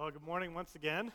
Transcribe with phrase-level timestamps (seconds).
[0.00, 1.12] Well, good morning once again.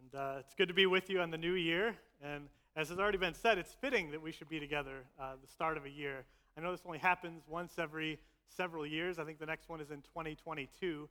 [0.00, 1.94] And uh, it's good to be with you on the new year.
[2.22, 5.46] And as has already been said, it's fitting that we should be together uh, the
[5.46, 6.24] start of a year.
[6.56, 8.18] I know this only happens once every
[8.48, 9.18] several years.
[9.18, 11.06] I think the next one is in 2022.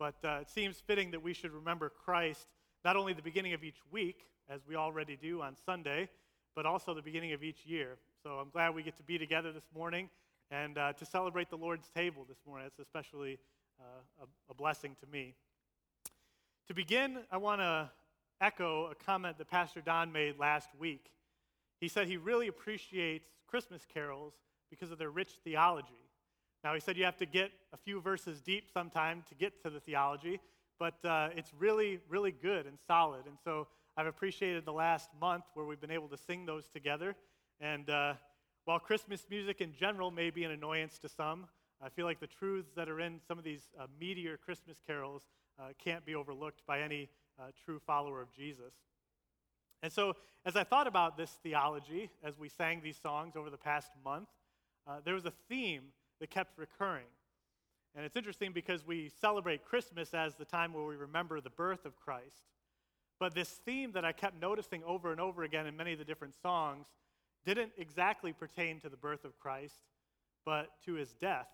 [0.00, 2.48] But uh, it seems fitting that we should remember Christ
[2.84, 6.08] not only the beginning of each week, as we already do on Sunday,
[6.56, 7.98] but also the beginning of each year.
[8.24, 10.10] So I'm glad we get to be together this morning
[10.50, 12.66] and uh, to celebrate the Lord's table this morning.
[12.66, 13.38] It's especially
[13.78, 15.36] uh, a, a blessing to me.
[16.70, 17.90] To begin, I want to
[18.40, 21.10] echo a comment that Pastor Don made last week.
[21.80, 24.34] He said he really appreciates Christmas carols
[24.70, 26.06] because of their rich theology.
[26.62, 29.70] Now, he said you have to get a few verses deep sometime to get to
[29.70, 30.38] the theology,
[30.78, 33.26] but uh, it's really, really good and solid.
[33.26, 33.66] And so
[33.96, 37.16] I've appreciated the last month where we've been able to sing those together.
[37.60, 38.14] And uh,
[38.64, 41.48] while Christmas music in general may be an annoyance to some,
[41.82, 45.22] I feel like the truths that are in some of these uh, meteor Christmas carols
[45.58, 47.08] uh, can't be overlooked by any
[47.38, 48.74] uh, true follower of Jesus.
[49.82, 50.14] And so,
[50.44, 54.28] as I thought about this theology, as we sang these songs over the past month,
[54.86, 55.84] uh, there was a theme
[56.20, 57.06] that kept recurring.
[57.94, 61.84] And it's interesting because we celebrate Christmas as the time where we remember the birth
[61.84, 62.44] of Christ.
[63.18, 66.04] But this theme that I kept noticing over and over again in many of the
[66.04, 66.86] different songs
[67.44, 69.74] didn't exactly pertain to the birth of Christ,
[70.44, 71.48] but to his death.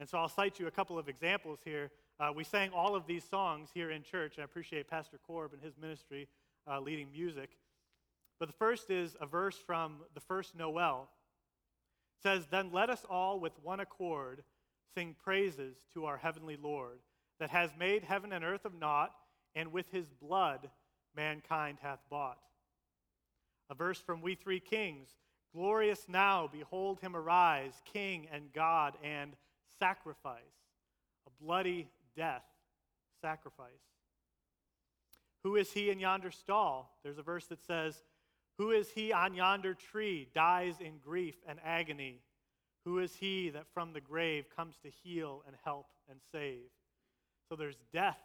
[0.00, 3.06] And so I'll cite you a couple of examples here uh, we sang all of
[3.06, 4.36] these songs here in church.
[4.36, 6.28] and I appreciate Pastor Korb and his ministry
[6.70, 7.48] uh, leading music.
[8.38, 11.08] But the first is a verse from the first Noel.
[12.18, 14.42] It says, Then let us all with one accord
[14.94, 16.98] sing praises to our heavenly Lord,
[17.38, 19.12] that has made heaven and earth of naught,
[19.54, 20.68] and with his blood
[21.16, 22.38] mankind hath bought.
[23.70, 25.08] A verse from We Three Kings
[25.54, 29.32] Glorious now, behold him arise, King and God and
[29.80, 30.38] sacrifice.
[31.26, 32.44] A bloody death,
[33.20, 33.68] sacrifice.
[35.42, 36.96] Who is he in yonder stall?
[37.02, 38.02] There's a verse that says,
[38.58, 42.20] Who is he on yonder tree, dies in grief and agony?
[42.84, 46.70] Who is he that from the grave comes to heal and help and save?
[47.48, 48.20] So there's death,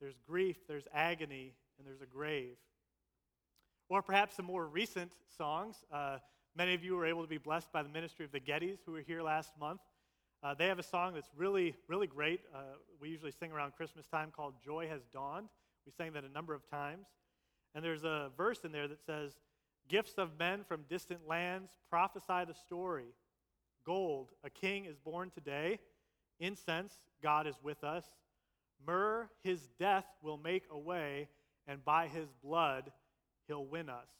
[0.00, 2.56] there's grief, there's agony, and there's a grave.
[3.88, 5.76] Or perhaps some more recent songs.
[5.92, 6.18] Uh,
[6.56, 8.92] many of you were able to be blessed by the ministry of the Gettys, who
[8.92, 9.80] were here last month.
[10.46, 12.38] Uh, they have a song that's really, really great.
[12.54, 12.58] Uh,
[13.00, 15.48] we usually sing around Christmas time called Joy Has Dawned.
[15.84, 17.08] We sang that a number of times.
[17.74, 19.32] And there's a verse in there that says,
[19.88, 23.08] Gifts of men from distant lands prophesy the story.
[23.84, 25.80] Gold, a king is born today.
[26.38, 28.04] Incense, God is with us.
[28.86, 31.26] Myrrh, his death will make a way,
[31.66, 32.92] and by his blood,
[33.48, 34.10] he'll win us.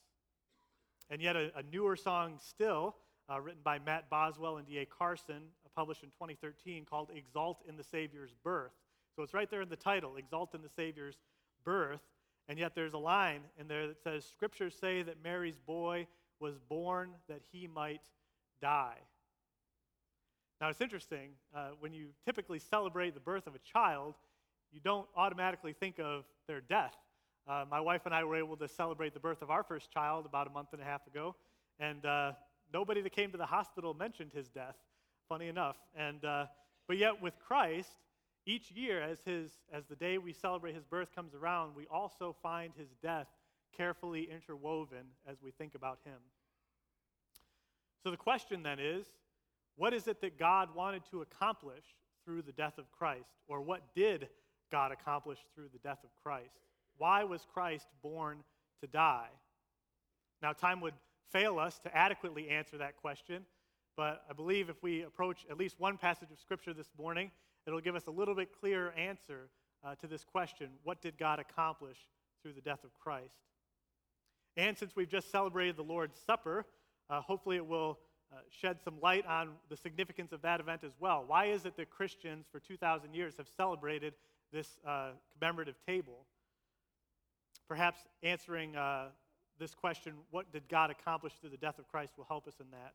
[1.09, 2.97] And yet, a, a newer song still,
[3.31, 4.87] uh, written by Matt Boswell and D.A.
[4.87, 5.43] Carson,
[5.77, 8.73] published in 2013 called Exalt in the Savior's Birth.
[9.15, 11.17] So it's right there in the title, Exalt in the Savior's
[11.65, 12.01] Birth.
[12.49, 16.07] And yet there's a line in there that says, Scriptures say that Mary's boy
[16.41, 18.03] was born that he might
[18.61, 18.97] die.
[20.61, 24.15] Now it's interesting, uh, when you typically celebrate the birth of a child,
[24.73, 26.97] you don't automatically think of their death.
[27.47, 30.25] Uh, my wife and I were able to celebrate the birth of our first child
[30.25, 31.35] about a month and a half ago,
[31.79, 32.33] and uh,
[32.73, 34.77] nobody that came to the hospital mentioned his death
[35.29, 35.77] funny enough.
[35.97, 36.47] And, uh,
[36.89, 37.91] but yet, with Christ,
[38.47, 42.35] each year as, his, as the day we celebrate his birth comes around, we also
[42.43, 43.27] find his death
[43.77, 46.19] carefully interwoven as we think about him.
[48.03, 49.07] So the question then is
[49.77, 51.85] what is it that God wanted to accomplish
[52.25, 53.29] through the death of Christ?
[53.49, 54.29] Or what did
[54.71, 56.55] God accomplish through the death of Christ?
[56.99, 58.39] Why was Christ born
[58.81, 59.29] to die?
[60.41, 60.95] Now, time would
[61.31, 63.45] fail us to adequately answer that question,
[63.97, 67.31] but I believe if we approach at least one passage of Scripture this morning,
[67.67, 69.49] it'll give us a little bit clearer answer
[69.85, 71.99] uh, to this question what did God accomplish
[72.43, 73.35] through the death of Christ?
[74.57, 76.67] And since we've just celebrated the Lord's Supper,
[77.09, 77.99] uh, hopefully it will
[78.33, 81.25] uh, shed some light on the significance of that event as well.
[81.27, 84.15] Why is it that Christians for 2,000 years have celebrated
[84.53, 86.27] this uh, commemorative table?
[87.69, 89.07] Perhaps answering uh,
[89.59, 92.67] this question, what did God accomplish through the death of Christ, will help us in
[92.73, 92.95] that.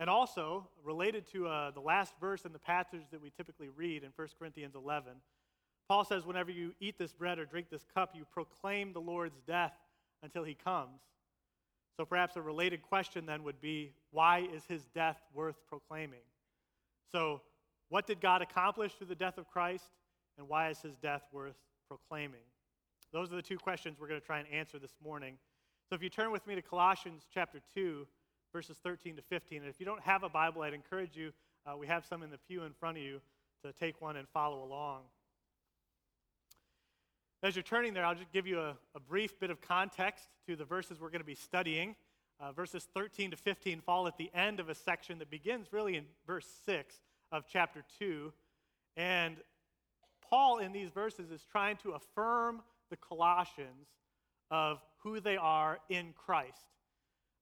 [0.00, 4.04] And also, related to uh, the last verse in the passage that we typically read
[4.04, 5.12] in 1 Corinthians 11,
[5.88, 9.40] Paul says, Whenever you eat this bread or drink this cup, you proclaim the Lord's
[9.46, 9.74] death
[10.22, 11.00] until he comes.
[11.96, 16.20] So perhaps a related question then would be why is his death worth proclaiming?
[17.10, 17.40] So,
[17.88, 19.84] what did God accomplish through the death of Christ,
[20.36, 21.56] and why is his death worth
[21.88, 22.42] proclaiming?
[23.12, 25.38] Those are the two questions we're going to try and answer this morning.
[25.88, 28.06] So, if you turn with me to Colossians chapter 2,
[28.58, 29.60] verses 13 to 15.
[29.60, 31.30] And if you don't have a Bible, I'd encourage you,
[31.64, 33.20] uh, we have some in the pew in front of you,
[33.64, 35.02] to take one and follow along.
[37.40, 40.56] As you're turning there, I'll just give you a, a brief bit of context to
[40.56, 41.94] the verses we're going to be studying.
[42.40, 45.94] Uh, verses 13 to 15 fall at the end of a section that begins really
[45.94, 46.96] in verse 6
[47.30, 48.32] of chapter 2.
[48.96, 49.36] And
[50.28, 53.86] Paul, in these verses, is trying to affirm the Colossians
[54.50, 56.58] of who they are in Christ.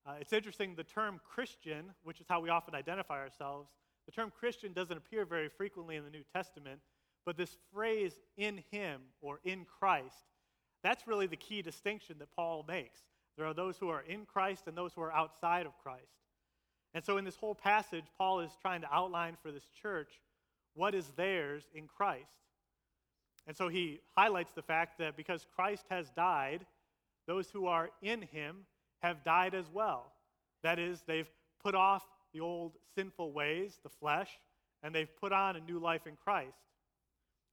[0.06, 3.70] Uh, it's interesting, the term Christian, which is how we often identify ourselves,
[4.06, 6.80] the term Christian doesn't appear very frequently in the New Testament,
[7.24, 10.30] but this phrase, in him or in Christ,
[10.84, 13.00] that's really the key distinction that Paul makes.
[13.36, 16.04] There are those who are in Christ and those who are outside of Christ.
[16.94, 20.20] And so, in this whole passage, Paul is trying to outline for this church
[20.74, 22.30] what is theirs in Christ.
[23.48, 26.64] And so, he highlights the fact that because Christ has died,
[27.26, 28.66] those who are in him
[29.00, 30.12] have died as well.
[30.62, 31.30] That is, they've
[31.62, 34.30] put off the old sinful ways, the flesh,
[34.82, 36.58] and they've put on a new life in Christ.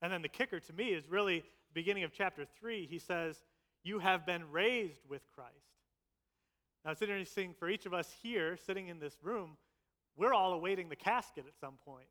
[0.02, 2.86] And then the kicker to me is really beginning of chapter 3.
[2.86, 3.36] He says,
[3.82, 5.50] You have been raised with Christ.
[6.84, 9.56] Now, it's interesting for each of us here sitting in this room,
[10.16, 12.06] we're all awaiting the casket at some point.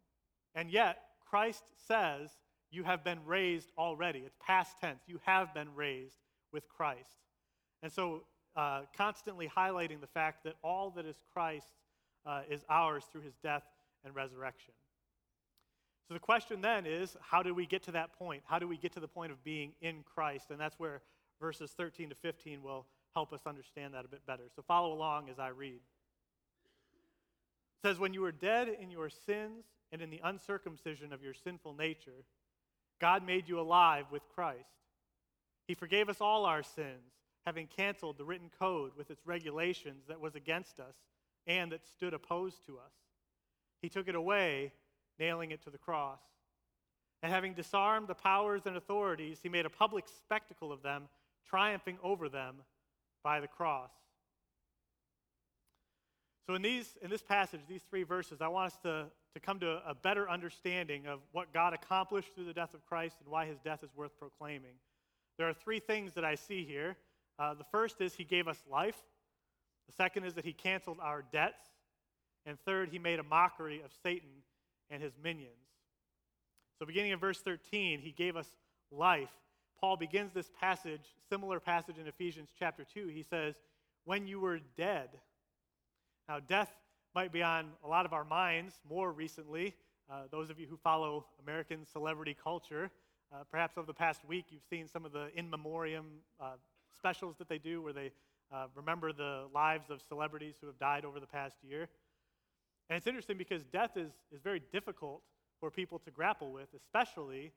[0.56, 0.98] And yet,
[1.30, 2.30] Christ says,
[2.72, 4.20] You have been raised already.
[4.20, 5.02] It's past tense.
[5.08, 6.18] You have been raised
[6.52, 7.18] with Christ.
[7.82, 8.24] And so,
[8.56, 11.68] uh, constantly highlighting the fact that all that is Christ
[12.26, 13.64] uh, is ours through his death
[14.06, 14.74] and resurrection.
[16.08, 18.44] So the question then is how do we get to that point?
[18.46, 20.52] How do we get to the point of being in Christ?
[20.52, 21.02] And that's where
[21.40, 24.44] verses 13 to 15 will help us understand that a bit better.
[24.56, 25.80] So follow along as I read.
[27.84, 31.34] It says, When you were dead in your sins and in the uncircumcision of your
[31.34, 32.26] sinful nature,
[33.00, 34.70] God made you alive with Christ.
[35.68, 37.12] He forgave us all our sins,
[37.46, 40.96] having canceled the written code with its regulations that was against us
[41.46, 42.94] and that stood opposed to us.
[43.82, 44.72] He took it away,
[45.20, 46.22] nailing it to the cross.
[47.22, 51.04] And having disarmed the powers and authorities, he made a public spectacle of them,
[51.48, 52.56] triumphing over them
[53.24, 53.92] by the cross.
[56.46, 59.60] So, in, these, in this passage, these three verses, I want us to, to come
[59.62, 63.46] to a better understanding of what God accomplished through the death of Christ and why
[63.46, 64.76] his death is worth proclaiming.
[65.38, 66.98] There are three things that I see here.
[67.40, 69.02] Uh, the first is he gave us life,
[69.88, 71.64] the second is that he canceled our debts,
[72.46, 74.44] and third, he made a mockery of Satan
[74.90, 75.54] and his minions.
[76.78, 78.48] So, beginning of verse 13, he gave us
[78.92, 79.32] life.
[79.80, 83.08] Paul begins this passage, similar passage in Ephesians chapter 2.
[83.08, 83.56] He says,
[84.06, 85.10] When you were dead.
[86.28, 86.72] Now, death
[87.16, 89.76] might be on a lot of our minds more recently.
[90.12, 92.92] Uh, those of you who follow American celebrity culture,
[93.34, 96.06] uh, perhaps over the past week, you've seen some of the in memoriam
[96.40, 96.54] uh,
[96.98, 98.12] specials that they do where they
[98.54, 101.88] uh, remember the lives of celebrities who have died over the past year.
[102.90, 105.22] And it's interesting because death is, is very difficult
[105.60, 107.52] for people to grapple with, especially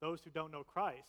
[0.00, 1.08] those who don't know Christ.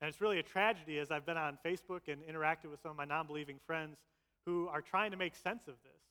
[0.00, 2.96] And it's really a tragedy as I've been on Facebook and interacted with some of
[2.96, 3.96] my non believing friends
[4.44, 6.02] who are trying to make sense of this,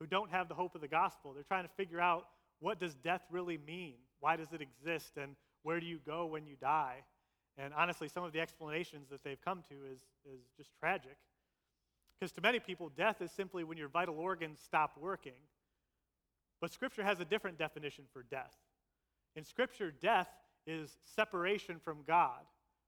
[0.00, 1.34] who don't have the hope of the gospel.
[1.34, 2.28] They're trying to figure out
[2.60, 3.94] what does death really mean?
[4.20, 5.12] Why does it exist?
[5.20, 7.02] And where do you go when you die?
[7.58, 11.16] And honestly, some of the explanations that they've come to is, is just tragic.
[12.18, 15.40] Because to many people, death is simply when your vital organs stop working.
[16.60, 18.54] But Scripture has a different definition for death.
[19.36, 20.28] In Scripture, death
[20.66, 22.40] is separation from God.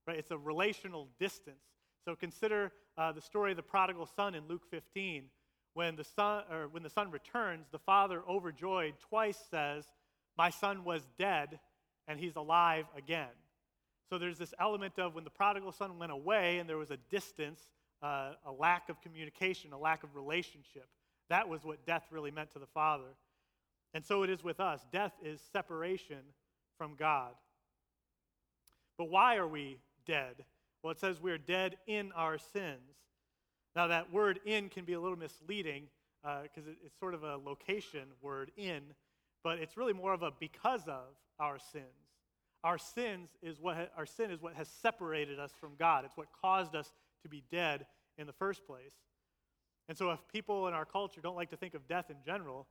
[0.06, 0.18] Right?
[0.18, 1.56] It's a relational distance.
[2.04, 5.24] So consider uh, the story of the prodigal son in Luke 15.
[5.74, 9.84] When the, son, or when the son returns, the father, overjoyed, twice says,
[10.36, 11.60] My son was dead,
[12.08, 13.28] and he's alive again.
[14.10, 16.96] So there's this element of when the prodigal son went away and there was a
[17.10, 17.60] distance,
[18.02, 20.88] uh, a lack of communication, a lack of relationship.
[21.28, 23.14] That was what death really meant to the father.
[23.94, 24.84] And so it is with us.
[24.92, 26.18] Death is separation
[26.76, 27.34] from God.
[28.98, 30.44] But why are we dead?
[30.82, 32.96] Well, it says we're dead in our sins.
[33.76, 35.84] Now, that word in can be a little misleading
[36.22, 38.82] because uh, it, it's sort of a location word in,
[39.44, 42.09] but it's really more of a because of our sins.
[42.62, 46.04] Our sins is what ha- our sin is what has separated us from God.
[46.04, 47.86] It's what caused us to be dead
[48.18, 48.92] in the first place.
[49.88, 52.66] And so, if people in our culture don't like to think of death in general,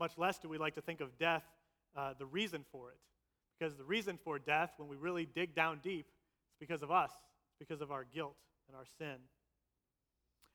[0.00, 1.44] much less do we like to think of death,
[1.96, 2.98] uh, the reason for it.
[3.58, 6.06] Because the reason for death, when we really dig down deep,
[6.50, 7.10] it's because of us,
[7.58, 8.36] because of our guilt
[8.68, 9.16] and our sin.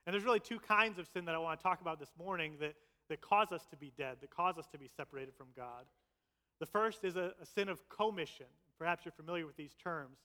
[0.05, 2.53] And there's really two kinds of sin that I want to talk about this morning
[2.59, 2.75] that,
[3.09, 5.85] that cause us to be dead, that cause us to be separated from God.
[6.59, 8.45] The first is a, a sin of commission.
[8.77, 10.17] Perhaps you're familiar with these terms.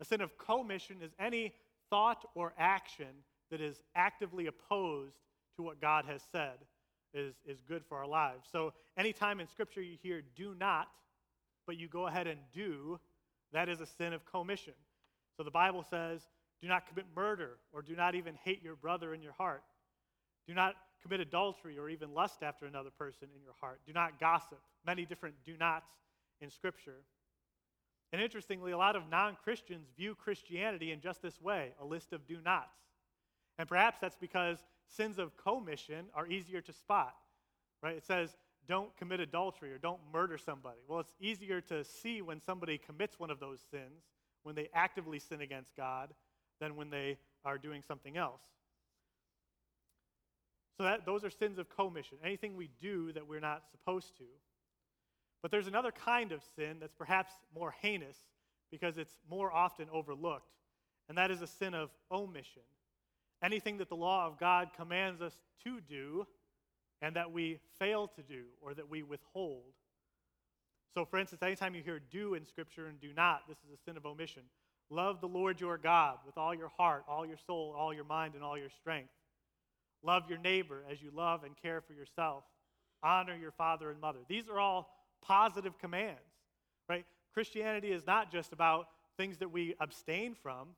[0.00, 1.52] A sin of commission is any
[1.90, 5.16] thought or action that is actively opposed
[5.56, 6.58] to what God has said
[7.12, 8.48] is, is good for our lives.
[8.50, 10.88] So, anytime in Scripture you hear do not,
[11.66, 12.98] but you go ahead and do,
[13.52, 14.74] that is a sin of commission.
[15.36, 16.22] So the Bible says,
[16.60, 19.62] do not commit murder, or do not even hate your brother in your heart.
[20.46, 23.80] Do not commit adultery or even lust after another person in your heart.
[23.86, 24.60] Do not gossip.
[24.86, 25.90] Many different do nots
[26.40, 27.04] in Scripture.
[28.12, 32.12] And interestingly, a lot of non Christians view Christianity in just this way a list
[32.12, 32.76] of do nots.
[33.58, 37.14] And perhaps that's because sins of commission are easier to spot,
[37.82, 37.96] right?
[37.96, 38.36] It says,
[38.66, 40.78] don't commit adultery or don't murder somebody.
[40.88, 44.04] Well, it's easier to see when somebody commits one of those sins,
[44.42, 46.10] when they actively sin against God,
[46.60, 48.42] than when they are doing something else.
[50.76, 54.24] So that, those are sins of commission, anything we do that we're not supposed to.
[55.42, 58.16] But there's another kind of sin that's perhaps more heinous
[58.70, 60.52] because it's more often overlooked,
[61.08, 62.62] and that is a sin of omission.
[63.42, 66.26] Anything that the law of God commands us to do
[67.02, 69.72] and that we fail to do or that we withhold.
[70.94, 73.82] So, for instance, anytime you hear do in Scripture and do not, this is a
[73.88, 74.42] sin of omission.
[74.90, 78.34] Love the Lord your God with all your heart, all your soul, all your mind,
[78.34, 79.10] and all your strength.
[80.02, 82.44] Love your neighbor as you love and care for yourself.
[83.02, 84.18] Honor your father and mother.
[84.28, 86.20] These are all positive commands,
[86.88, 87.04] right?
[87.32, 90.68] Christianity is not just about things that we abstain from,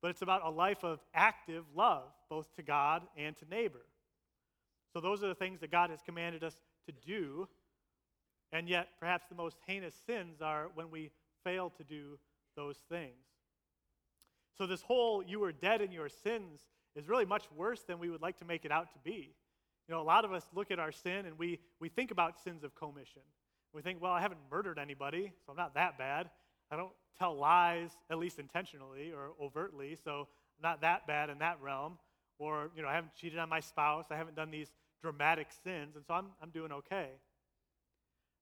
[0.00, 3.86] but it's about a life of active love, both to God and to neighbor.
[4.92, 6.56] So those are the things that God has commanded us
[6.86, 7.48] to do.
[8.52, 11.10] And yet, perhaps the most heinous sins are when we
[11.44, 12.18] fail to do
[12.56, 13.14] those things.
[14.58, 16.60] So, this whole you were dead in your sins
[16.94, 19.34] is really much worse than we would like to make it out to be.
[19.88, 22.38] You know, a lot of us look at our sin and we, we think about
[22.38, 23.22] sins of commission.
[23.72, 26.28] We think, well, I haven't murdered anybody, so I'm not that bad.
[26.70, 31.38] I don't tell lies, at least intentionally or overtly, so I'm not that bad in
[31.38, 31.98] that realm.
[32.38, 35.96] Or, you know, I haven't cheated on my spouse, I haven't done these dramatic sins,
[35.96, 37.08] and so I'm, I'm doing okay.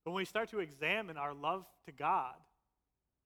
[0.05, 2.35] But when we start to examine our love to God,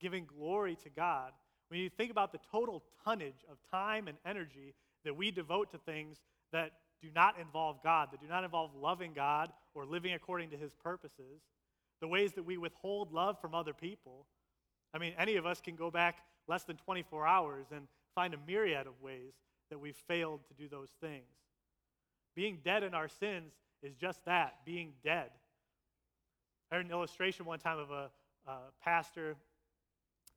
[0.00, 1.32] giving glory to God,
[1.68, 5.78] when you think about the total tonnage of time and energy that we devote to
[5.78, 6.18] things
[6.52, 10.56] that do not involve God, that do not involve loving God or living according to
[10.56, 11.42] his purposes,
[12.00, 14.26] the ways that we withhold love from other people.
[14.92, 18.38] I mean, any of us can go back less than 24 hours and find a
[18.46, 19.32] myriad of ways
[19.70, 21.24] that we've failed to do those things.
[22.34, 25.30] Being dead in our sins is just that being dead.
[26.70, 28.10] I heard an illustration one time of a,
[28.46, 29.36] a pastor.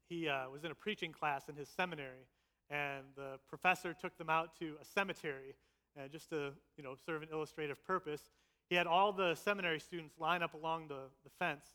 [0.09, 2.27] He uh, was in a preaching class in his seminary,
[2.69, 5.55] and the professor took them out to a cemetery
[5.97, 8.21] uh, just to you know serve an illustrative purpose.
[8.69, 11.65] He had all the seminary students line up along the, the fence,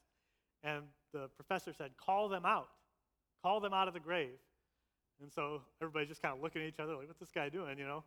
[0.62, 0.82] and
[1.12, 2.68] the professor said, Call them out.
[3.42, 4.38] Call them out of the grave.
[5.20, 7.78] And so everybody's just kind of looking at each other like, What's this guy doing,
[7.78, 8.04] you know?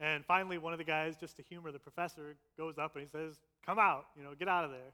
[0.00, 3.08] And finally, one of the guys, just to humor the professor, goes up and he
[3.10, 4.92] says, Come out, you know, get out of there.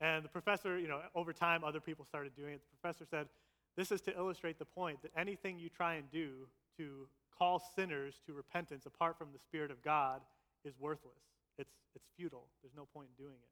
[0.00, 2.60] And the professor, you know, over time, other people started doing it.
[2.60, 3.28] The professor said,
[3.76, 8.20] This is to illustrate the point that anything you try and do to call sinners
[8.26, 10.20] to repentance apart from the Spirit of God
[10.64, 11.12] is worthless.
[11.58, 12.46] It's, it's futile.
[12.62, 13.48] There's no point in doing it.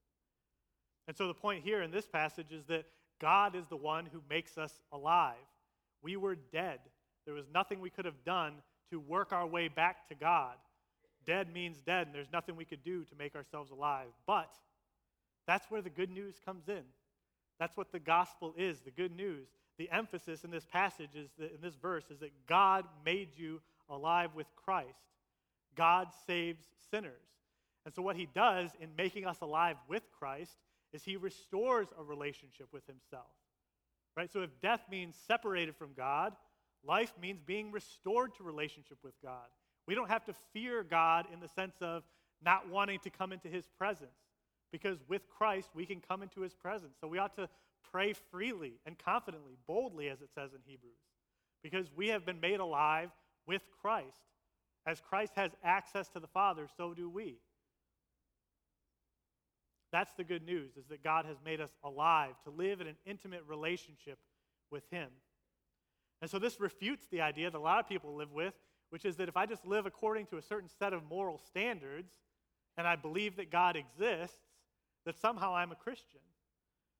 [1.07, 2.87] And so the point here in this passage is that
[3.21, 5.35] God is the one who makes us alive.
[6.03, 6.81] We were dead.
[7.25, 8.55] There was nothing we could have done
[8.91, 10.55] to work our way back to God.
[11.27, 14.09] Dead means dead, and there's nothing we could do to make ourselves alive.
[14.27, 14.51] But
[15.47, 16.83] that's where the good news comes in.
[17.59, 19.49] That's what the gospel is the good news.
[19.79, 23.61] The emphasis in this passage is that, in this verse is that God made you
[23.89, 24.99] alive with Christ.
[25.75, 27.13] God saves sinners.
[27.85, 30.57] And so, what he does in making us alive with Christ
[30.93, 33.31] is he restores a relationship with himself.
[34.17, 34.33] Right?
[34.33, 36.35] So, if death means separated from God,
[36.87, 39.49] life means being restored to relationship with God.
[39.87, 42.05] We don't have to fear God in the sense of
[42.43, 44.17] not wanting to come into his presence,
[44.73, 46.97] because with Christ, we can come into his presence.
[47.01, 47.49] So, we ought to
[47.93, 50.93] pray freely and confidently, boldly, as it says in Hebrews,
[51.63, 53.11] because we have been made alive
[53.47, 54.23] with Christ.
[54.87, 57.37] As Christ has access to the Father, so do we.
[59.95, 62.97] That's the good news, is that God has made us alive to live in an
[63.07, 64.19] intimate relationship
[64.69, 65.09] with Him.
[66.21, 68.55] And so this refutes the idea that a lot of people live with,
[68.91, 72.11] which is that if I just live according to a certain set of moral standards
[72.77, 74.37] and I believe that God exists,
[75.07, 76.19] that somehow I'm a Christian.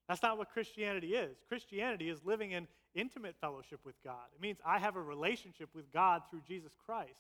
[0.09, 1.37] That's not what Christianity is.
[1.49, 4.27] Christianity is living in intimate fellowship with God.
[4.37, 7.19] It means I have a relationship with God through Jesus Christ.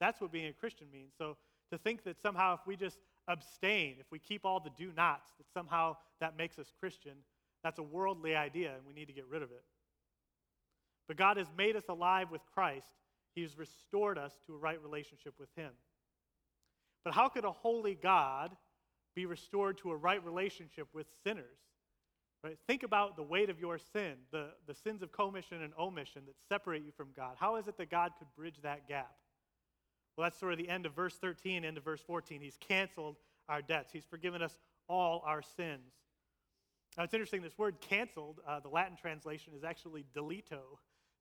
[0.00, 1.12] That's what being a Christian means.
[1.18, 1.36] So
[1.70, 2.96] to think that somehow if we just
[3.28, 7.12] abstain, if we keep all the do nots, that somehow that makes us Christian,
[7.62, 9.64] that's a worldly idea and we need to get rid of it.
[11.08, 12.90] But God has made us alive with Christ.
[13.34, 15.70] He has restored us to a right relationship with Him.
[17.04, 18.52] But how could a holy God
[19.14, 21.58] be restored to a right relationship with sinners?
[22.44, 22.58] Right?
[22.66, 26.34] Think about the weight of your sin, the, the sins of commission and omission that
[26.48, 27.36] separate you from God.
[27.38, 29.12] How is it that God could bridge that gap?
[30.16, 32.40] Well, that's sort of the end of verse 13, end of verse 14.
[32.40, 33.16] He's canceled
[33.48, 35.92] our debts, He's forgiven us all our sins.
[36.96, 40.60] Now, it's interesting, this word canceled, uh, the Latin translation is actually delito.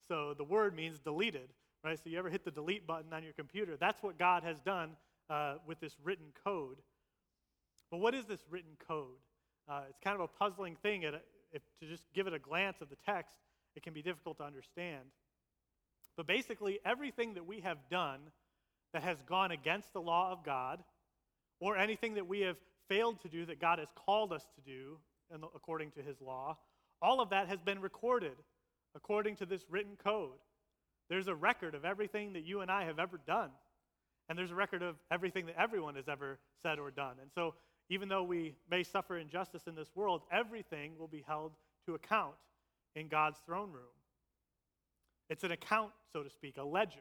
[0.07, 1.49] So the word means deleted,
[1.83, 1.97] right?
[1.97, 3.77] So you ever hit the delete button on your computer?
[3.77, 4.91] That's what God has done
[5.29, 6.77] uh, with this written code.
[7.89, 9.19] But what is this written code?
[9.69, 11.03] Uh, it's kind of a puzzling thing.
[11.03, 11.13] It,
[11.53, 13.37] if, to just give it a glance of the text,
[13.75, 15.03] it can be difficult to understand.
[16.17, 18.19] But basically, everything that we have done
[18.93, 20.83] that has gone against the law of God,
[21.59, 22.57] or anything that we have
[22.89, 24.97] failed to do that God has called us to do
[25.55, 26.57] according to his law,
[27.01, 28.35] all of that has been recorded
[28.95, 30.39] according to this written code.
[31.09, 33.49] There's a record of everything that you and I have ever done.
[34.27, 37.15] And there's a record of everything that everyone has ever said or done.
[37.21, 37.55] And so
[37.89, 41.51] even though we may suffer injustice in this world, everything will be held
[41.85, 42.35] to account
[42.95, 43.83] in God's throne room.
[45.29, 46.99] It's an account, so to speak, a ledger.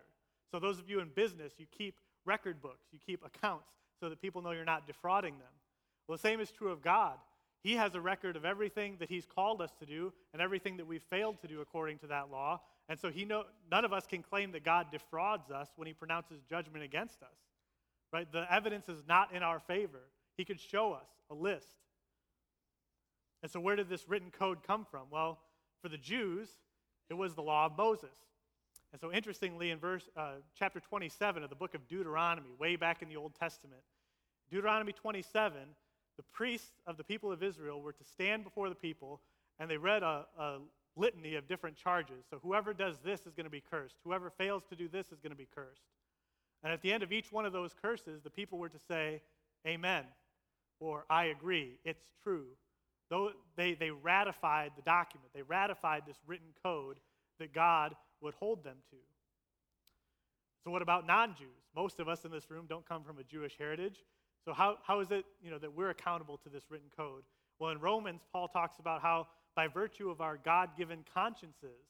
[0.51, 4.21] So, those of you in business, you keep record books, you keep accounts so that
[4.21, 5.49] people know you're not defrauding them.
[6.07, 7.17] Well, the same is true of God.
[7.63, 10.87] He has a record of everything that He's called us to do and everything that
[10.87, 12.61] we've failed to do according to that law.
[12.89, 15.93] And so he know, none of us can claim that God defrauds us when He
[15.93, 17.37] pronounces judgment against us.
[18.13, 18.31] Right?
[18.33, 20.01] The evidence is not in our favor.
[20.37, 21.73] He could show us a list.
[23.43, 25.03] And so, where did this written code come from?
[25.11, 25.39] Well,
[25.83, 26.49] for the Jews,
[27.09, 28.11] it was the law of Moses.
[28.93, 33.03] And so, interestingly, in verse uh, chapter 27 of the book of Deuteronomy, way back
[33.03, 33.83] in the Old Testament,
[34.51, 35.61] Deuteronomy 27,
[36.17, 39.21] the priests of the people of Israel were to stand before the people,
[39.59, 40.59] and they read a, a
[40.97, 42.25] litany of different charges.
[42.29, 43.97] So, whoever does this is going to be cursed.
[44.05, 45.83] Whoever fails to do this is going to be cursed.
[46.63, 49.23] And at the end of each one of those curses, the people were to say,
[49.67, 50.05] Amen
[50.81, 52.47] or I agree, it's true.
[53.11, 56.97] Though they, they ratified the document, they ratified this written code
[57.41, 58.97] that God would hold them to.
[60.65, 61.49] So, what about non Jews?
[61.75, 64.05] Most of us in this room don't come from a Jewish heritage.
[64.45, 67.23] So, how, how is it you know, that we're accountable to this written code?
[67.59, 71.85] Well, in Romans, Paul talks about how, by virtue of our God given consciences,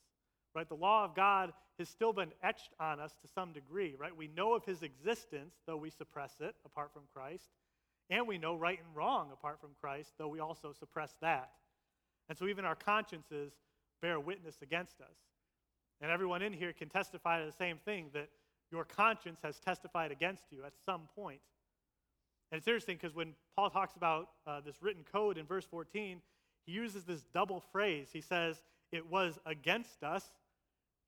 [0.55, 4.15] right, the law of God has still been etched on us to some degree, right?
[4.17, 7.51] We know of his existence, though we suppress it apart from Christ.
[8.11, 11.51] And we know right and wrong apart from Christ, though we also suppress that.
[12.29, 13.53] And so even our consciences
[14.03, 15.17] bear witness against us.
[16.01, 18.29] And everyone in here can testify to the same thing that
[18.71, 21.41] your conscience has testified against you at some point.
[22.51, 26.21] And it's interesting because when Paul talks about uh, this written code in verse 14,
[26.67, 28.09] he uses this double phrase.
[28.13, 30.25] He says, It was against us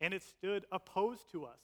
[0.00, 1.60] and it stood opposed to us.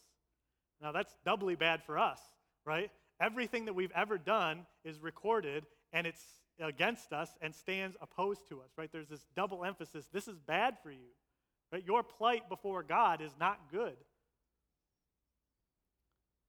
[0.81, 2.21] Now that's doubly bad for us,
[2.64, 2.91] right?
[3.21, 6.23] Everything that we've ever done is recorded and it's
[6.61, 8.91] against us and stands opposed to us, right?
[8.93, 10.09] There's this double emphasis.
[10.12, 11.09] This is bad for you,
[11.72, 11.85] right?
[11.87, 13.96] Your plight before God is not good.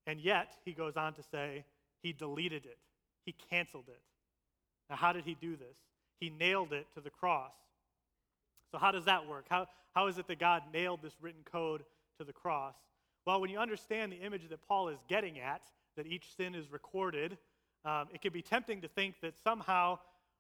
[0.08, 1.66] And yet, he goes on to say,
[2.02, 2.78] he deleted it,
[3.26, 4.02] he canceled it.
[4.90, 5.78] Now, how did he do this?
[6.20, 7.54] He nailed it to the cross.
[8.72, 9.46] So, how does that work?
[9.50, 11.84] How, how is it that God nailed this written code
[12.18, 12.76] to the cross?
[13.26, 15.62] Well, when you understand the image that Paul is getting at,
[15.96, 17.38] that each sin is recorded,
[17.86, 20.00] um, it can be tempting to think that somehow,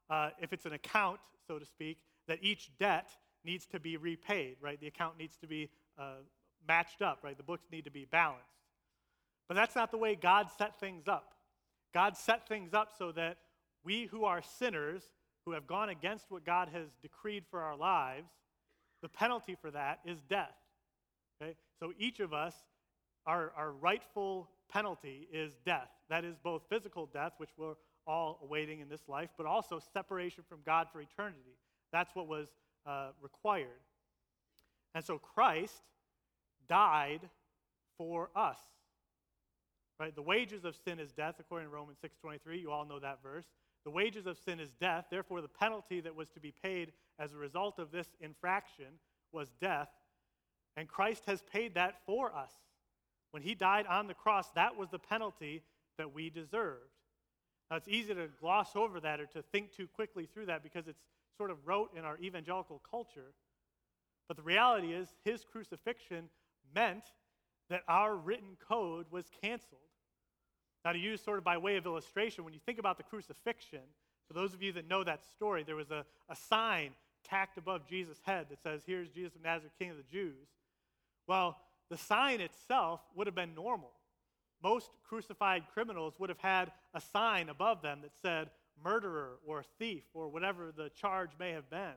[0.09, 3.09] uh, if it's an account, so to speak, that each debt
[3.43, 4.80] needs to be repaid, right?
[4.80, 6.21] The account needs to be uh,
[6.67, 7.38] matched up, right?
[7.38, 8.45] The books need to be balanced.
[9.47, 11.34] But that's not the way God set things up.
[11.93, 13.38] God set things up so that
[13.84, 15.02] we who are sinners,
[15.45, 18.30] who have gone against what God has decreed for our lives,
[19.02, 20.56] the penalty for that is death.
[21.41, 21.56] Okay?
[21.80, 22.54] So each of us,
[23.25, 25.89] our, our rightful penalty is death.
[26.10, 27.75] That is both physical death, which we're
[28.06, 31.58] all awaiting in this life, but also separation from God for eternity.
[31.91, 32.47] That's what was
[32.85, 33.67] uh, required.
[34.95, 35.81] And so Christ
[36.67, 37.21] died
[37.97, 38.59] for us.
[39.99, 40.15] Right?
[40.15, 42.61] The wages of sin is death, according to Romans 6.23.
[42.61, 43.45] You all know that verse.
[43.83, 45.05] The wages of sin is death.
[45.09, 48.85] Therefore, the penalty that was to be paid as a result of this infraction
[49.31, 49.89] was death.
[50.77, 52.51] And Christ has paid that for us.
[53.31, 55.63] When he died on the cross, that was the penalty
[55.97, 56.89] that we deserved.
[57.69, 60.87] Now, it's easy to gloss over that or to think too quickly through that because
[60.87, 61.03] it's
[61.39, 63.32] sort of rote in our evangelical culture.
[64.28, 66.30] But the reality is, his crucifixion
[66.75, 67.06] meant
[67.69, 69.80] that our written code was canceled.
[70.84, 73.80] Now, to use sort of by way of illustration, when you think about the crucifixion,
[74.28, 76.91] for those of you that know that story, there was a, a sign
[77.23, 80.47] tacked above Jesus' head that says, Here's Jesus of Nazareth, King of the Jews.
[81.25, 81.58] Well,
[81.89, 83.91] the sign itself would have been normal.
[84.62, 88.49] Most crucified criminals would have had a sign above them that said
[88.83, 91.95] murderer or thief or whatever the charge may have been.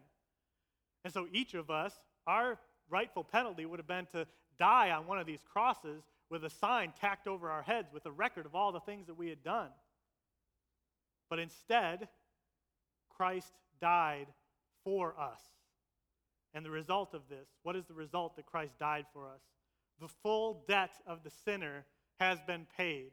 [1.05, 1.95] And so each of us,
[2.27, 4.27] our rightful penalty would have been to
[4.59, 8.11] die on one of these crosses with a sign tacked over our heads with a
[8.11, 9.69] record of all the things that we had done.
[11.29, 12.09] But instead,
[13.17, 14.27] Christ died
[14.85, 15.41] for us.
[16.55, 19.41] And the result of this, what is the result that Christ died for us?
[20.01, 21.85] The full debt of the sinner
[22.21, 23.13] has been paid.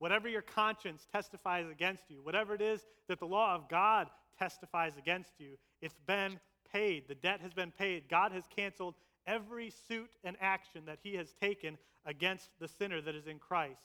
[0.00, 4.08] Whatever your conscience testifies against you, whatever it is that the law of God
[4.38, 6.40] testifies against you, it's been
[6.72, 7.06] paid.
[7.06, 8.08] The debt has been paid.
[8.08, 8.94] God has canceled
[9.26, 13.82] every suit and action that he has taken against the sinner that is in Christ.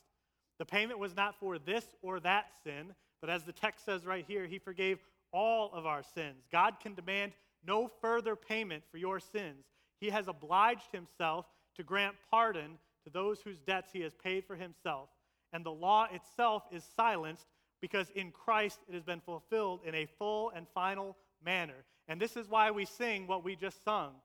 [0.58, 4.24] The payment was not for this or that sin, but as the text says right
[4.26, 5.00] here, he forgave
[5.34, 6.46] all of our sins.
[6.50, 7.34] God can demand
[7.68, 9.66] no further payment for your sins.
[10.00, 14.56] He has obliged himself to grant pardon to those whose debts he has paid for
[14.56, 15.10] himself.
[15.56, 17.48] And the law itself is silenced
[17.80, 21.86] because in Christ it has been fulfilled in a full and final manner.
[22.10, 24.16] And this is why we sing what we just sung.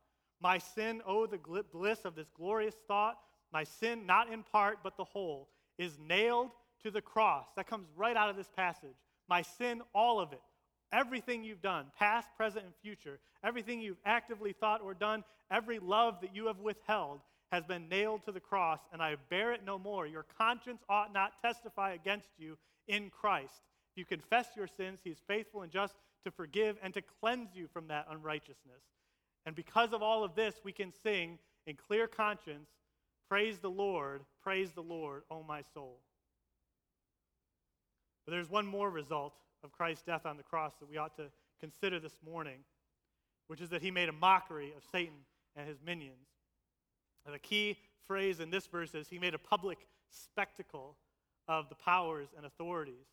[0.40, 1.38] My sin, oh, the
[1.72, 3.16] bliss of this glorious thought,
[3.52, 6.50] my sin, not in part, but the whole, is nailed
[6.82, 7.46] to the cross.
[7.54, 8.96] That comes right out of this passage.
[9.28, 10.42] My sin, all of it,
[10.92, 16.22] everything you've done, past, present, and future, everything you've actively thought or done, every love
[16.22, 17.20] that you have withheld,
[17.52, 20.06] has been nailed to the cross, and I bear it no more.
[20.06, 23.62] Your conscience ought not testify against you in Christ.
[23.92, 27.54] If you confess your sins, he is faithful and just to forgive and to cleanse
[27.54, 28.82] you from that unrighteousness.
[29.46, 32.68] And because of all of this, we can sing in clear conscience,
[33.28, 35.98] Praise the Lord, praise the Lord, O my soul.
[38.26, 41.26] But there's one more result of Christ's death on the cross that we ought to
[41.60, 42.58] consider this morning,
[43.46, 45.24] which is that he made a mockery of Satan
[45.56, 46.26] and his minions.
[47.24, 49.78] And the key phrase in this verse is he made a public
[50.10, 50.96] spectacle
[51.48, 53.06] of the powers and authorities.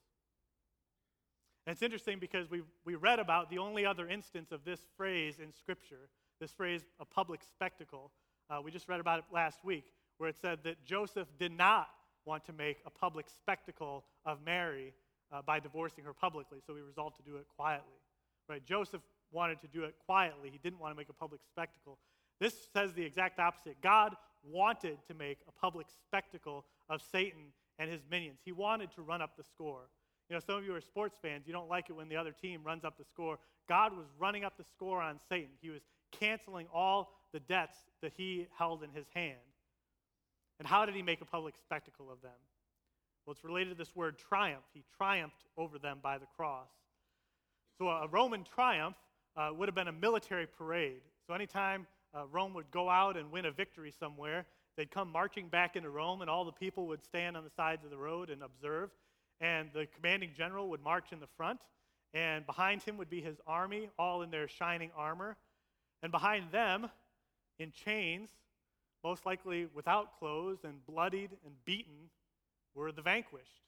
[1.66, 5.40] And it's interesting because we, we read about the only other instance of this phrase
[5.40, 8.12] in Scripture, this phrase, a public spectacle.
[8.50, 9.86] Uh, we just read about it last week,
[10.18, 11.90] where it said that Joseph did not
[12.26, 14.94] want to make a public spectacle of Mary
[15.32, 18.00] uh, by divorcing her publicly, so he resolved to do it quietly.
[18.48, 18.66] Right?
[18.66, 20.50] Joseph wanted to do it quietly.
[20.50, 21.98] He didn't want to make a public spectacle.
[22.40, 23.82] This says the exact opposite.
[23.82, 28.40] God wanted to make a public spectacle of Satan and his minions.
[28.44, 29.90] He wanted to run up the score.
[30.30, 31.44] You know, some of you are sports fans.
[31.48, 33.40] You don't like it when the other team runs up the score.
[33.70, 35.52] God was running up the score on Satan.
[35.62, 39.38] He was canceling all the debts that he held in his hand.
[40.60, 42.32] And how did he make a public spectacle of them?
[43.26, 44.64] Well, it's related to this word triumph.
[44.74, 46.70] He triumphed over them by the cross.
[47.78, 48.96] So a Roman triumph
[49.36, 51.02] uh, would have been a military parade.
[51.28, 51.86] So anytime
[52.18, 55.90] uh, Rome would go out and win a victory somewhere, they'd come marching back into
[55.90, 58.90] Rome, and all the people would stand on the sides of the road and observe
[59.40, 61.60] and the commanding general would march in the front,
[62.14, 65.38] and behind him would be his army, all in their shining armor.
[66.02, 66.90] And behind them,
[67.60, 68.30] in chains,
[69.04, 72.10] most likely without clothes and bloodied and beaten,
[72.74, 73.62] were the vanquished.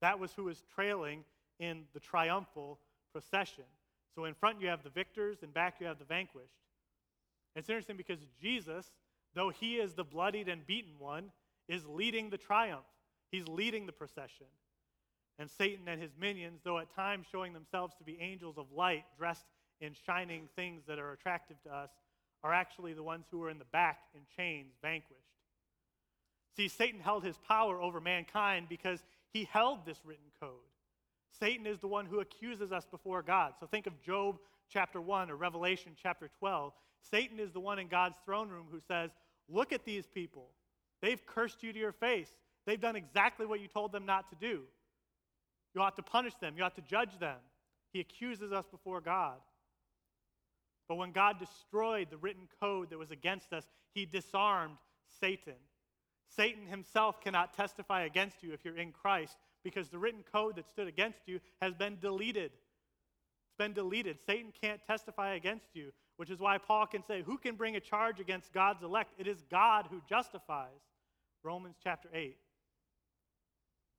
[0.00, 1.24] That was who was trailing
[1.58, 2.78] in the triumphal
[3.12, 3.64] procession.
[4.14, 6.59] So in front you have the victors, and back you have the vanquished.
[7.56, 8.86] It's interesting because Jesus,
[9.34, 11.30] though he is the bloodied and beaten one,
[11.68, 12.84] is leading the triumph.
[13.30, 14.46] He's leading the procession.
[15.38, 19.04] And Satan and his minions, though at times showing themselves to be angels of light
[19.16, 19.46] dressed
[19.80, 21.90] in shining things that are attractive to us,
[22.42, 25.20] are actually the ones who are in the back in chains, vanquished.
[26.56, 29.00] See, Satan held his power over mankind because
[29.32, 30.50] he held this written code.
[31.38, 33.54] Satan is the one who accuses us before God.
[33.60, 34.38] So think of Job
[34.72, 36.72] chapter 1 or Revelation chapter 12.
[37.10, 39.10] Satan is the one in God's throne room who says,
[39.48, 40.48] Look at these people.
[41.02, 42.28] They've cursed you to your face.
[42.66, 44.62] They've done exactly what you told them not to do.
[45.74, 46.54] You ought to punish them.
[46.56, 47.38] You ought to judge them.
[47.92, 49.36] He accuses us before God.
[50.88, 54.76] But when God destroyed the written code that was against us, he disarmed
[55.20, 55.54] Satan.
[56.36, 60.68] Satan himself cannot testify against you if you're in Christ because the written code that
[60.68, 62.52] stood against you has been deleted.
[63.60, 64.16] Been deleted.
[64.26, 67.80] Satan can't testify against you, which is why Paul can say, Who can bring a
[67.80, 69.12] charge against God's elect?
[69.18, 70.80] It is God who justifies.
[71.42, 72.38] Romans chapter 8.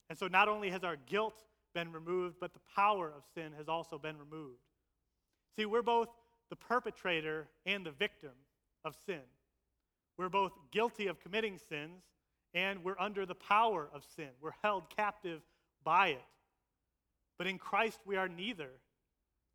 [0.09, 1.43] And so not only has our guilt
[1.75, 4.57] been removed, but the power of sin has also been removed.
[5.55, 6.09] See, we're both
[6.49, 8.31] the perpetrator and the victim
[8.83, 9.21] of sin.
[10.17, 12.01] We're both guilty of committing sins,
[12.55, 14.29] and we're under the power of sin.
[14.41, 15.41] We're held captive
[15.83, 16.25] by it.
[17.37, 18.71] But in Christ, we are neither.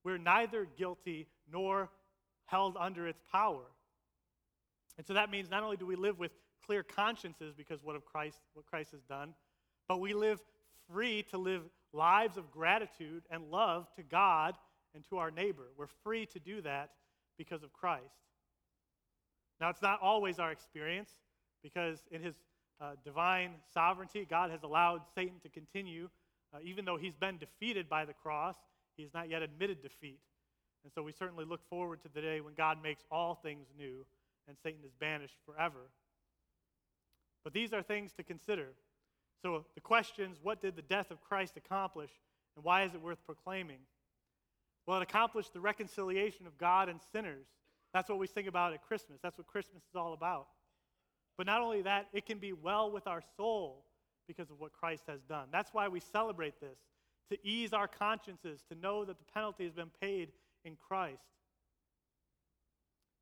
[0.06, 1.90] We're neither guilty nor
[2.44, 3.64] held under its power.
[4.96, 6.30] And so that means not only do we live with
[6.64, 9.34] clear consciences because what of Christ what Christ has done,
[9.88, 10.38] but we live
[10.88, 14.54] free to live lives of gratitude and love to God
[14.94, 15.64] and to our neighbor.
[15.76, 16.90] We're free to do that
[17.36, 18.04] because of Christ.
[19.60, 21.10] Now, it's not always our experience
[21.64, 22.36] because in his
[22.80, 26.08] uh, divine sovereignty, God has allowed Satan to continue.
[26.54, 28.54] Uh, even though he's been defeated by the cross,
[28.96, 30.20] he has not yet admitted defeat.
[30.84, 34.06] And so we certainly look forward to the day when God makes all things new
[34.48, 35.90] and Satan is banished forever.
[37.44, 38.68] But these are things to consider.
[39.42, 42.10] So the questions what did the death of Christ accomplish,
[42.56, 43.78] and why is it worth proclaiming?
[44.86, 47.46] Well, it accomplished the reconciliation of God and sinners.
[47.92, 49.18] That's what we sing about at Christmas.
[49.22, 50.48] That's what Christmas is all about.
[51.36, 53.84] But not only that, it can be well with our soul
[54.26, 55.48] because of what Christ has done.
[55.52, 56.78] That's why we celebrate this,
[57.30, 60.30] to ease our consciences, to know that the penalty has been paid
[60.64, 61.22] in Christ.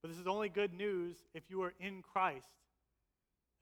[0.02, 2.46] But this is only good news if you are in Christ.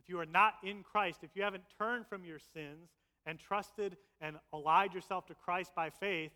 [0.01, 2.91] If you are not in Christ, if you haven't turned from your sins
[3.25, 6.33] and trusted and allied yourself to Christ by faith,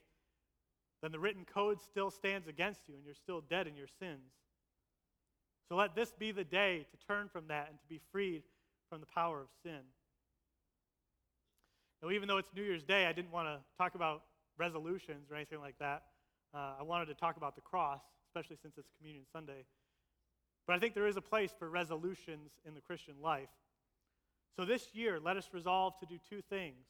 [1.03, 4.31] then the written code still stands against you and you're still dead in your sins.
[5.69, 8.45] So let this be the day to turn from that and to be freed
[8.88, 9.81] from the power of sin.
[12.07, 14.23] Now, even though it's New Year's Day, I didn't want to talk about
[14.59, 16.05] resolutions or anything like that.
[16.55, 19.64] Uh, I wanted to talk about the cross, especially since it's Communion Sunday.
[20.69, 23.49] But I think there is a place for resolutions in the Christian life.
[24.55, 26.87] So this year, let us resolve to do two things.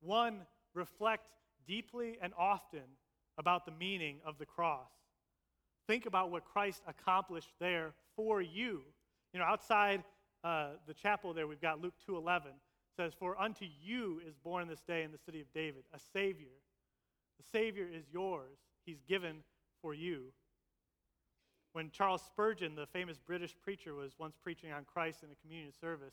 [0.00, 0.42] One,
[0.74, 1.32] reflect
[1.66, 2.84] deeply and often
[3.36, 4.92] about the meaning of the cross.
[5.88, 8.82] Think about what Christ accomplished there for you.
[9.32, 10.04] You know, outside
[10.44, 12.42] uh, the chapel there, we've got Luke 2.11.
[13.00, 16.52] says, For unto you is born this day in the city of David a Savior.
[17.38, 18.58] The Savior is yours.
[18.84, 19.42] He's given
[19.80, 20.24] for you.
[21.72, 25.72] When Charles Spurgeon, the famous British preacher, was once preaching on Christ in a communion
[25.80, 26.12] service,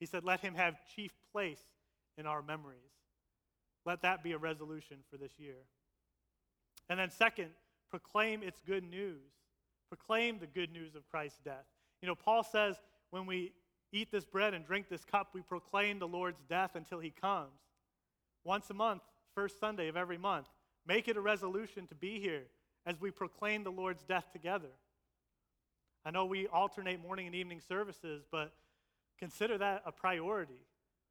[0.00, 1.62] he said, Let him have chief place
[2.18, 2.78] in our memories.
[3.86, 5.56] Let that be a resolution for this year.
[6.90, 7.50] And then, second,
[7.90, 9.22] proclaim its good news.
[9.88, 11.64] Proclaim the good news of Christ's death.
[12.02, 12.76] You know, Paul says
[13.10, 13.52] when we
[13.92, 17.60] eat this bread and drink this cup, we proclaim the Lord's death until he comes.
[18.44, 19.02] Once a month,
[19.34, 20.48] first Sunday of every month,
[20.86, 22.44] make it a resolution to be here
[22.86, 24.70] as we proclaim the Lord's death together.
[26.04, 28.52] I know we alternate morning and evening services, but
[29.18, 30.64] consider that a priority.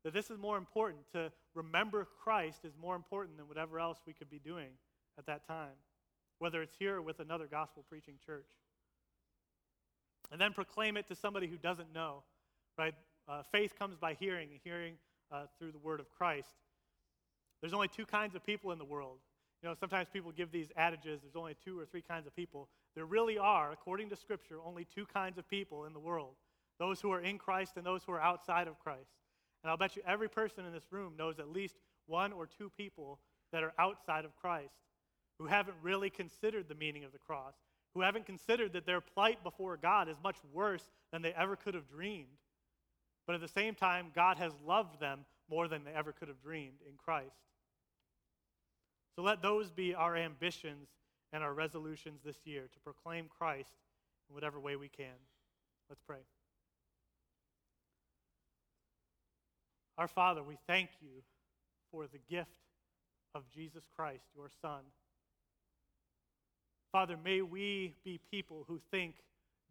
[0.03, 1.01] That this is more important.
[1.11, 4.69] To remember Christ is more important than whatever else we could be doing
[5.17, 5.75] at that time
[6.39, 8.47] whether it's here or with another gospel preaching church.
[10.31, 12.23] And then proclaim it to somebody who doesn't know,
[12.77, 12.93] right?
[13.27, 14.93] Uh, faith comes by hearing, and hearing
[15.31, 16.55] uh, through the word of Christ.
[17.61, 19.17] There's only two kinds of people in the world.
[19.61, 22.69] You know, sometimes people give these adages there's only two or three kinds of people.
[22.95, 26.35] There really are, according to Scripture, only two kinds of people in the world
[26.79, 29.09] those who are in Christ and those who are outside of Christ.
[29.63, 32.71] And I'll bet you every person in this room knows at least one or two
[32.77, 33.19] people
[33.51, 34.75] that are outside of Christ
[35.39, 37.53] who haven't really considered the meaning of the cross,
[37.93, 41.73] who haven't considered that their plight before God is much worse than they ever could
[41.73, 42.27] have dreamed.
[43.27, 46.41] But at the same time, God has loved them more than they ever could have
[46.41, 47.35] dreamed in Christ.
[49.15, 50.87] So let those be our ambitions
[51.33, 53.73] and our resolutions this year to proclaim Christ
[54.29, 55.17] in whatever way we can.
[55.89, 56.17] Let's pray.
[59.97, 61.23] Our Father, we thank you
[61.91, 62.59] for the gift
[63.33, 64.81] of Jesus Christ, your Son.
[66.91, 69.15] Father, may we be people who think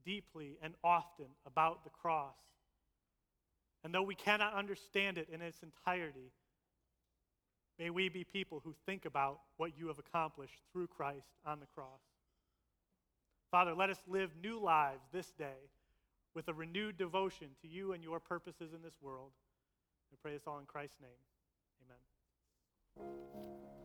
[0.04, 2.36] deeply and often about the cross.
[3.86, 6.32] And though we cannot understand it in its entirety,
[7.78, 11.66] may we be people who think about what you have accomplished through Christ on the
[11.66, 12.00] cross.
[13.52, 15.70] Father, let us live new lives this day
[16.34, 19.30] with a renewed devotion to you and your purposes in this world.
[20.10, 23.06] We pray this all in Christ's name.
[23.06, 23.75] Amen.